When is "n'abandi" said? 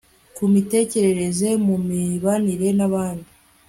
2.77-3.29